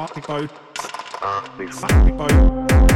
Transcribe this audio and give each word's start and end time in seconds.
party 0.00 0.20
boat. 0.22 0.50
Ah, 1.20 1.44
party 1.78 2.10
boat. 2.12 2.89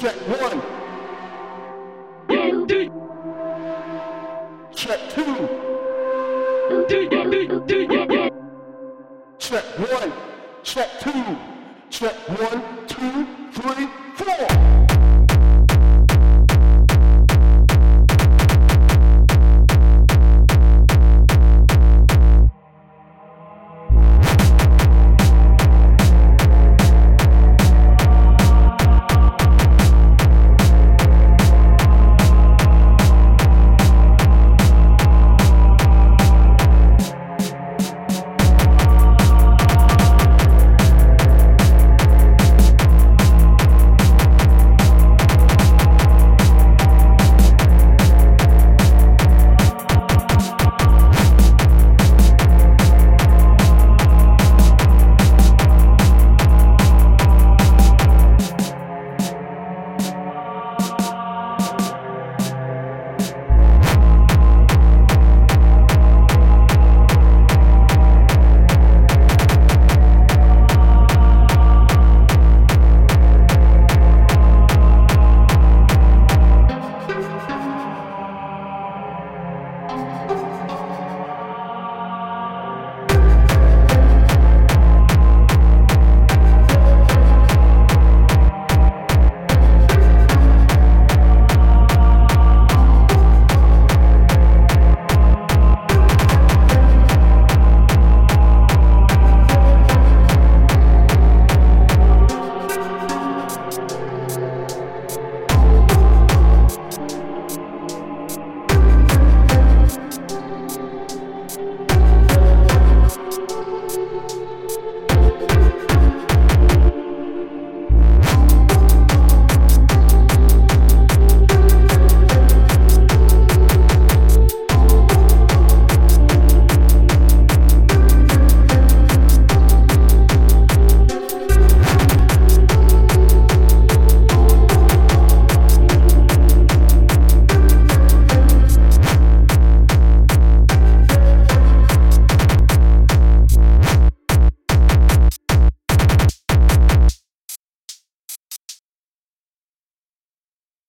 Check 0.00 0.16
one. 0.16 0.62
Check 4.74 5.00
two. 5.10 5.24
Check 9.38 9.64
one. 9.78 10.12
Check 10.62 11.00
two. 11.00 11.36
Check 11.90 12.14
one. 12.28 12.69